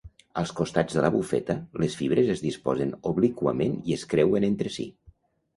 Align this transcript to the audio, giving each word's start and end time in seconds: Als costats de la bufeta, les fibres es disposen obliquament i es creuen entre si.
Als 0.41 0.53
costats 0.59 0.95
de 0.99 1.03
la 1.05 1.11
bufeta, 1.15 1.57
les 1.83 1.99
fibres 2.01 2.31
es 2.37 2.41
disposen 2.47 2.97
obliquament 3.13 3.79
i 3.93 3.97
es 4.01 4.11
creuen 4.15 4.49
entre 4.53 4.73
si. 4.81 4.91